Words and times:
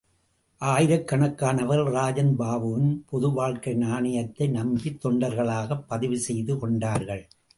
ஆயிரக்கணக்கானவர்கள் 0.61 1.91
ராஜன் 1.91 2.39
பாபுவின் 2.39 3.03
பொது 3.09 3.29
வாழ்க்கை 3.29 3.73
நாணயத்தை 3.73 4.47
நம்பி 4.47 4.97
தொண்டர்களாகப் 5.03 5.83
பதிவு 5.87 6.19
செய்து 6.19 6.57
கொண்டார்கள். 6.57 7.27